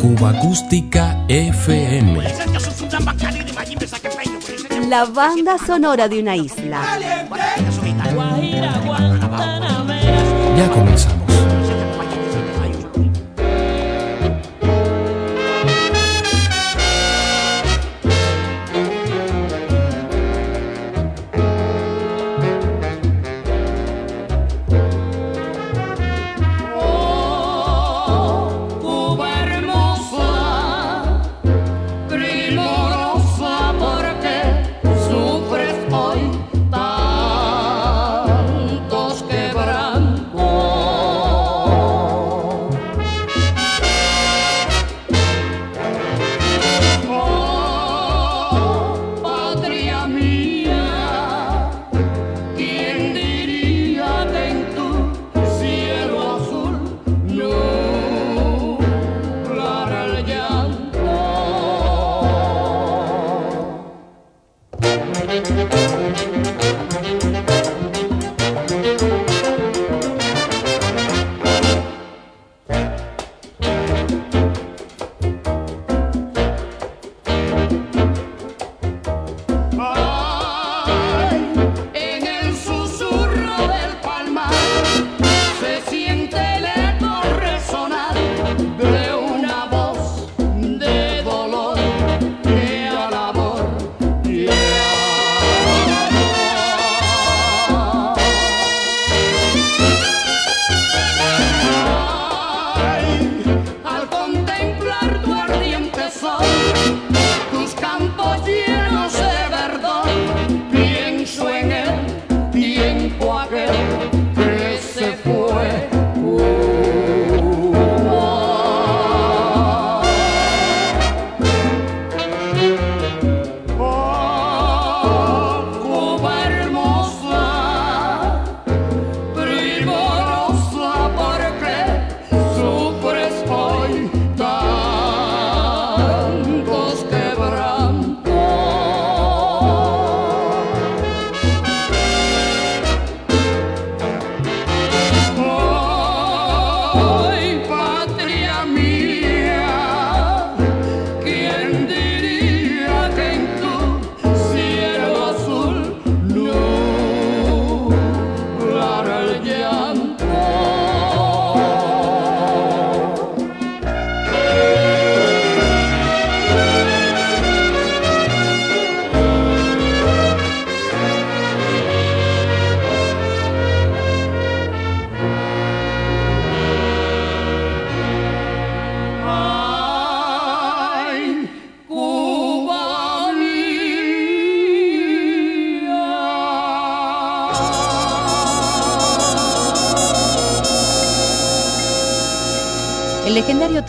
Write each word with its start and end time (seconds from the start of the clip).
Cuba 0.00 0.30
Acústica 0.30 1.26
FM. 1.28 2.22
La 4.88 5.04
banda 5.04 5.58
sonora 5.58 6.08
de 6.08 6.20
una 6.20 6.36
isla. 6.36 6.80
Ya 10.56 10.70
comenzamos. 10.70 11.19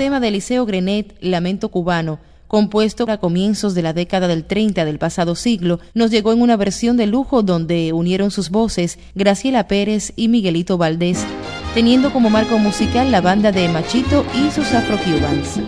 Tema 0.02 0.20
de 0.20 0.30
Eliseo 0.30 0.66
Grenet, 0.66 1.16
Lamento 1.22 1.70
Cubano, 1.70 2.18
compuesto 2.48 3.06
a 3.08 3.18
comienzos 3.18 3.76
de 3.76 3.84
la 3.84 3.94
década 3.94 4.28
del 4.28 4.46
30 4.46 4.84
del 4.84 4.98
pasado 4.98 5.36
siglo, 5.36 5.80
nos 5.94 6.10
llegó 6.10 6.34
en 6.34 6.42
una 6.42 6.58
versión 6.58 6.98
de 6.98 7.06
lujo 7.06 7.44
donde 7.44 7.94
unieron 7.94 8.32
sus 8.32 8.50
voces 8.50 8.98
Graciela 9.14 9.68
Pérez 9.68 10.12
y 10.16 10.28
Miguelito 10.28 10.80
Valdés, 10.80 11.24
teniendo 11.76 12.12
como 12.12 12.32
marco 12.32 12.58
musical 12.58 13.12
la 13.12 13.22
banda 13.22 13.52
de 13.52 13.70
Machito 13.70 14.26
y 14.34 14.50
sus 14.50 14.74
Afro-Cubans. 14.74 15.60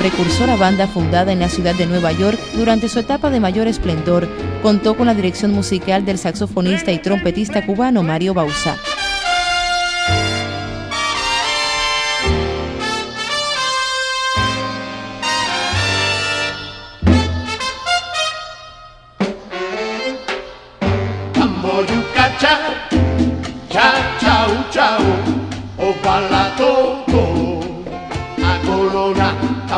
Precursora 0.00 0.56
banda 0.56 0.88
fundada 0.88 1.30
en 1.30 1.38
la 1.38 1.48
ciudad 1.48 1.76
de 1.76 1.86
Nueva 1.86 2.10
York 2.10 2.40
durante 2.56 2.88
su 2.88 2.98
etapa 2.98 3.30
de 3.30 3.38
mayor 3.38 3.68
esplendor, 3.68 4.28
contó 4.64 4.96
con 4.96 5.06
la 5.06 5.14
dirección 5.14 5.52
musical 5.52 6.04
del 6.04 6.18
saxofonista 6.18 6.90
y 6.90 6.98
trompetista 6.98 7.64
cubano 7.64 8.02
Mario 8.02 8.34
Bausa. 8.34 8.76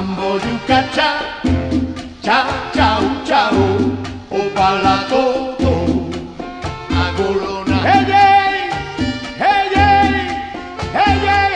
Mambo 0.02 0.34
yuca 0.44 0.82
cha, 0.94 1.08
cha 2.22 2.38
chau 2.74 3.02
chau, 3.24 3.54
o 4.32 4.38
bala 4.54 4.94
agolona. 7.02 7.76
Hey, 7.86 8.04
hey, 8.10 8.70
hey, 9.38 9.68
hey, 9.76 10.10
hey, 10.92 11.18
hey. 11.26 11.52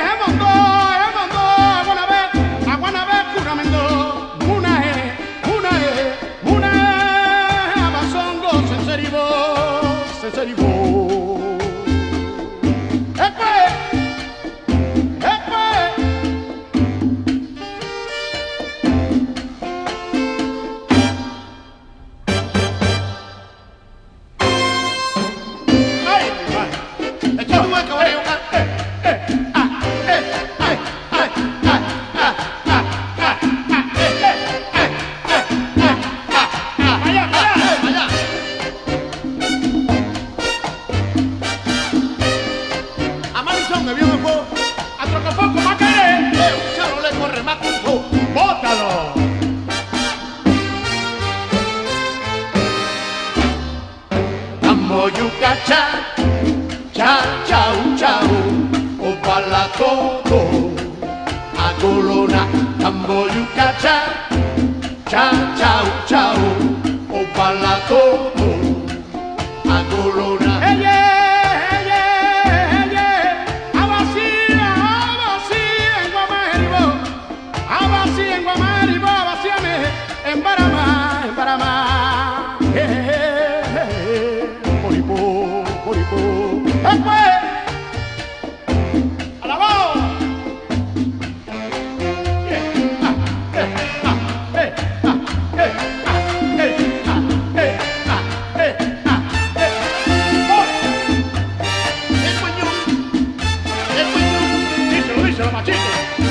Díselo, 105.64 106.25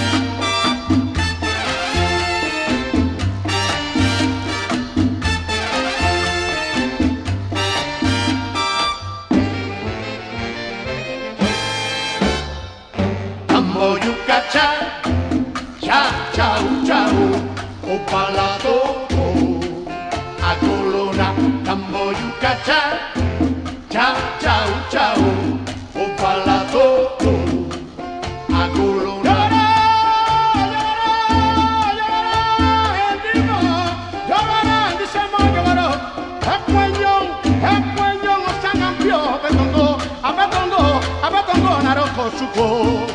Suko 42.40 42.66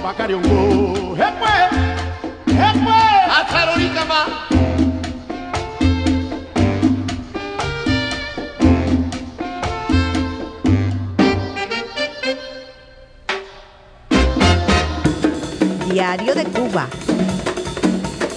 bakariongo 0.02 1.14
hepwe 1.20 1.52
hepwe 2.61 2.99
atarorika 3.38 4.05
ma 4.11 4.20
Diario 15.90 16.34
de 16.34 16.44
Cuba. 16.44 16.88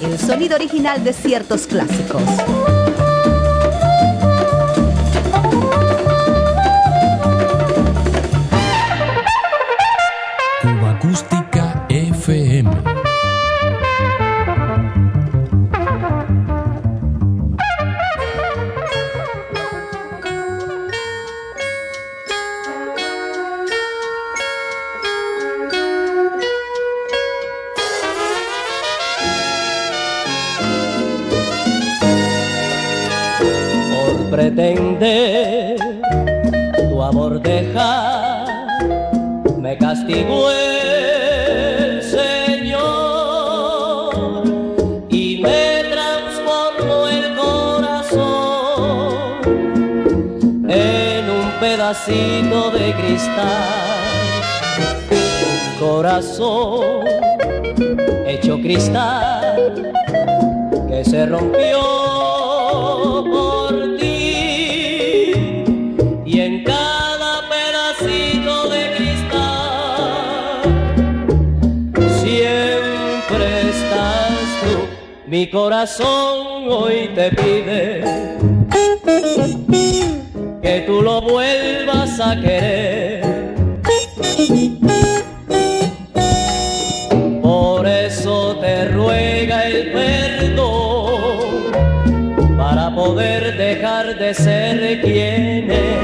El 0.02 0.20
sonido 0.20 0.56
original 0.56 1.04
de 1.04 1.14
ciertos 1.14 1.66
clásicos. 1.68 2.83
Tu 37.12 37.40
dejar, 37.40 38.46
me 39.60 39.78
castigó 39.78 40.50
el 40.52 42.02
Señor 42.02 42.84
y 45.10 45.40
me 45.42 45.84
transformó 45.92 47.08
el 47.08 47.36
corazón 47.36 48.24
en 50.70 51.30
un 51.30 51.52
pedacito 51.60 52.72
de 52.72 52.94
cristal, 52.94 54.42
un 55.12 55.80
corazón 55.80 57.06
hecho 58.28 58.60
cristal 58.62 59.92
que 60.88 61.04
se 61.04 61.26
rompió 61.26 62.03
Mi 75.34 75.50
corazón 75.50 76.70
hoy 76.70 77.10
te 77.16 77.32
pide 77.32 78.04
que 80.62 80.84
tú 80.86 81.02
lo 81.02 81.22
vuelvas 81.22 82.20
a 82.20 82.40
querer. 82.40 83.24
Por 87.42 87.88
eso 87.88 88.58
te 88.58 88.90
ruega 88.90 89.66
el 89.66 89.92
perdón 89.92 91.72
para 92.56 92.94
poder 92.94 93.58
dejar 93.58 94.16
de 94.20 94.36
ser 94.36 95.02
quien 95.02 95.72
es. 95.72 95.98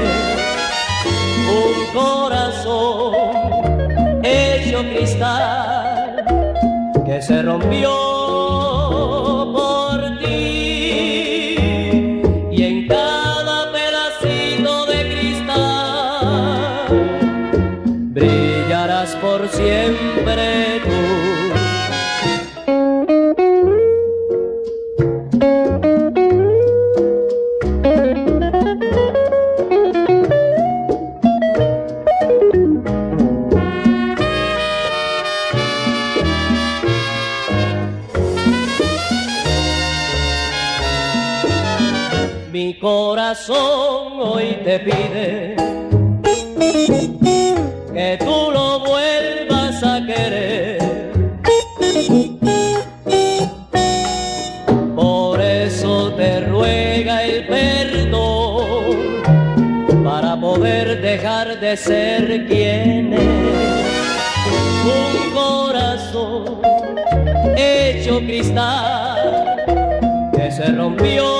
Un 1.46 1.86
corazón 1.94 3.14
hecho 4.24 4.80
cristal 4.92 6.24
que 7.06 7.22
se 7.22 7.42
rompió 7.42 8.09
Mi 42.62 42.74
corazón 42.74 44.20
hoy 44.20 44.58
te 44.62 44.80
pide 44.80 45.56
que 47.94 48.18
tú 48.18 48.50
lo 48.52 48.80
vuelvas 48.80 49.82
a 49.82 50.04
querer. 50.04 50.78
Por 54.94 55.40
eso 55.40 56.12
te 56.12 56.40
ruega 56.40 57.24
el 57.24 57.46
perdón 57.46 58.84
para 60.04 60.38
poder 60.38 61.00
dejar 61.00 61.58
de 61.60 61.74
ser 61.78 62.46
quien 62.46 63.14
es. 63.14 63.22
Un 64.84 65.30
corazón 65.32 66.60
hecho 67.56 68.18
cristal 68.18 69.56
que 70.36 70.50
se 70.52 70.66
rompió 70.72 71.39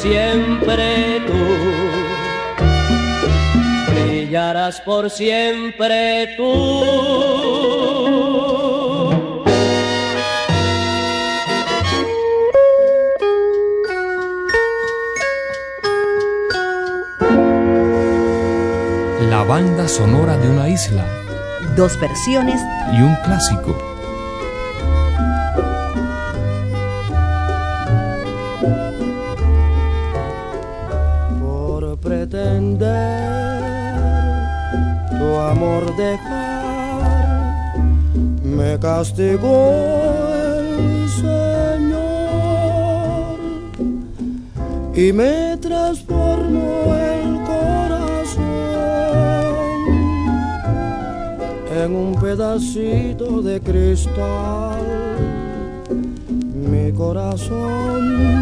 siempre 0.00 1.20
tú. 1.26 1.32
Brillarás 3.92 4.80
por 4.80 5.10
siempre 5.10 6.34
tú. 6.36 6.44
La 19.28 19.44
banda 19.44 19.86
sonora 19.88 20.36
de 20.36 20.48
una 20.48 20.68
isla 20.68 21.04
Dos 21.76 21.98
versiones 22.00 22.60
y 22.92 23.00
un 23.00 23.14
clásico. 23.24 23.89
Amor 35.70 35.96
dejar, 35.96 37.76
me 38.42 38.78
castigó 38.78 39.72
el 40.78 41.08
Señor 41.08 42.10
y 44.94 45.12
me 45.12 45.56
transformó 45.58 46.94
el 46.94 47.40
corazón 47.44 48.44
en 51.82 51.96
un 51.96 52.14
pedacito 52.20 53.42
de 53.42 53.60
cristal. 53.60 54.80
Mi 56.54 56.92
corazón 56.92 58.40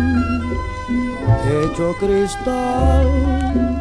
hecho 1.49 1.95
cristal 1.99 3.78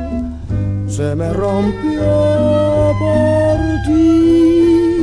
se 0.98 1.16
me 1.16 1.32
rompió 1.32 2.96
por 2.98 3.58
ti. 3.86 4.98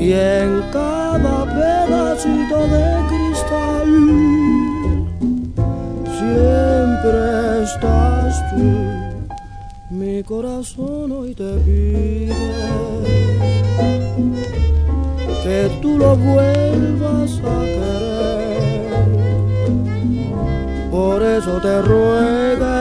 Y 0.00 0.12
en 0.12 0.62
cada 0.72 1.44
pedacito 1.54 2.58
de 2.74 2.86
cristal 3.10 3.90
siempre 6.18 7.18
estás 7.62 8.32
tú. 8.50 8.70
Mi 9.90 10.24
corazón 10.24 11.12
hoy 11.12 11.32
te 11.32 11.52
pide 11.64 12.34
que 15.44 15.70
tú 15.80 15.98
lo 15.98 16.16
vuelvas 16.16 17.40
a 17.44 17.58
querer. 17.76 18.90
Por 20.90 21.22
eso 21.22 21.60
te 21.60 21.82
ruega 21.82 22.79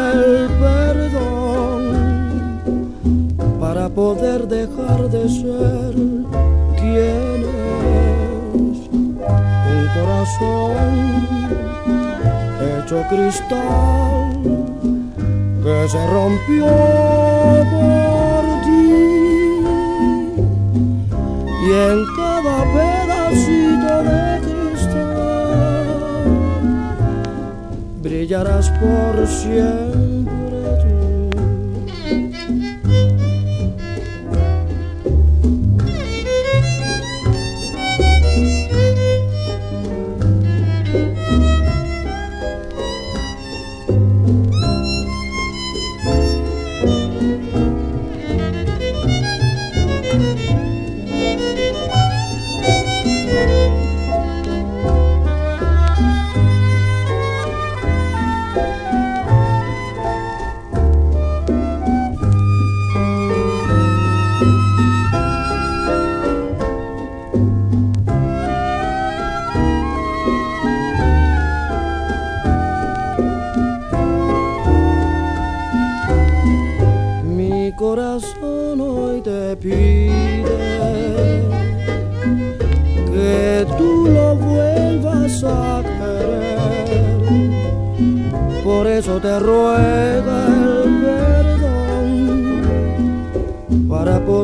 poder 3.96 4.48
dejar 4.48 5.10
de 5.10 5.30
ser. 5.30 5.96
Tienes 6.78 7.50
un 8.92 9.18
corazón 9.96 11.30
hecho 12.62 13.04
cristal 13.10 14.30
que 15.64 15.88
se 15.90 16.08
rompió 16.08 16.66
por 17.74 18.44
ti 18.66 18.94
y 21.66 21.72
en 21.72 22.00
cada 22.18 22.58
pedacito 22.74 23.94
de 24.04 24.22
cristal 24.42 25.20
brillarás 28.02 28.68
por 28.72 29.28
siempre. 29.28 30.30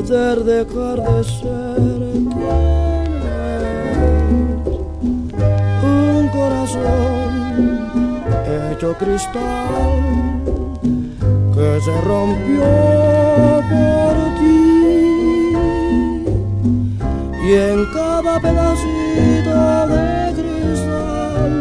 Poder 0.06 0.44
dejar 0.44 1.02
de 1.02 1.24
ser. 1.24 2.02
Un 5.84 6.30
corazón 6.30 7.30
hecho 8.72 8.94
cristal 8.98 9.94
que 11.54 11.82
se 11.82 12.02
rompió 12.02 12.64
por 13.72 14.16
ti 14.40 15.56
y 17.48 17.54
en 17.54 17.86
cada 17.94 18.40
pedacito 18.40 19.88
de 19.88 20.06
cristal 20.38 21.54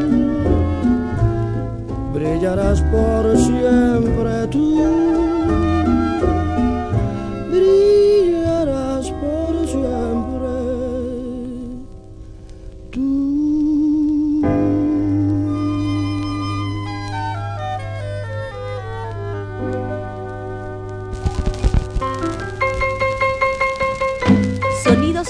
brillarás 2.12 2.80
por 2.82 3.36
siempre 3.36 4.46
tú 4.50 5.03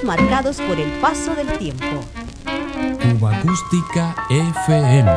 marcados 0.04 0.60
por 0.60 0.78
el 0.78 0.90
paso 1.00 1.34
del 1.34 1.50
tiempo. 1.58 1.84
Cuba 3.18 3.38
Acústica 3.38 4.14
FM. 4.30 5.10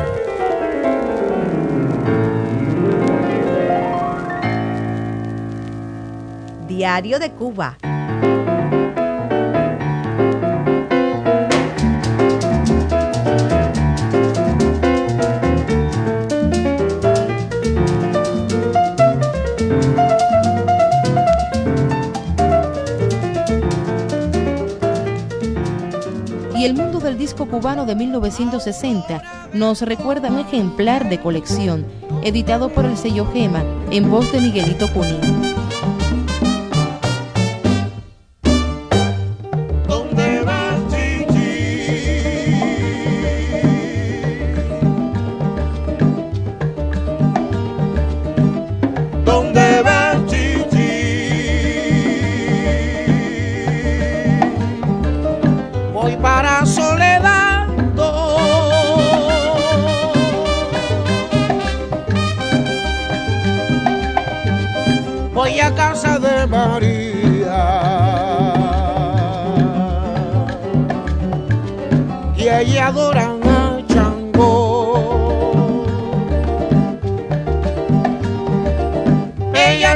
Diario 6.66 7.18
de 7.18 7.30
Cuba. 7.32 7.76
Cubano 27.58 27.86
de 27.86 27.96
1960 27.96 29.50
nos 29.52 29.82
recuerda 29.82 30.28
un 30.28 30.38
ejemplar 30.38 31.08
de 31.08 31.18
colección 31.18 31.84
editado 32.22 32.68
por 32.68 32.84
el 32.84 32.96
sello 32.96 33.26
Gema 33.32 33.64
en 33.90 34.08
voz 34.08 34.30
de 34.30 34.40
Miguelito 34.40 34.86
Cunín. 34.92 35.47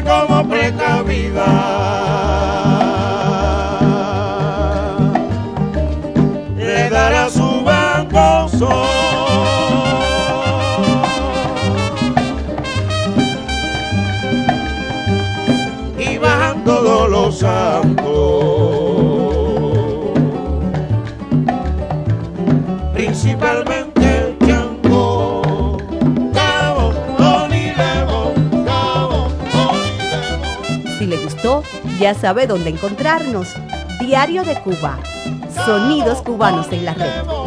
Como 0.01 0.49
precavida 0.49 2.32
ya 32.03 32.15
sabe 32.15 32.49
dónde 32.49 32.71
encontrarnos. 32.71 33.55
Diario 34.01 34.43
de 34.43 34.57
Cuba. 34.57 34.99
Sonidos 35.65 36.21
cubanos 36.23 36.67
en 36.73 36.85
la 36.85 36.95
red. 36.95 37.42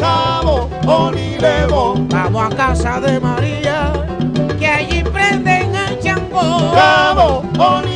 Cabo, 0.00 0.70
Onilevo. 0.86 1.94
Vamos 2.08 2.42
a 2.42 2.56
casa 2.56 3.00
de 3.00 3.20
María, 3.20 3.92
que 4.58 4.66
allí 4.66 5.02
prenden 5.04 5.74
el 5.74 6.00
chambó. 6.00 6.72
Cabo, 6.72 7.44
Onilevo. 7.58 7.89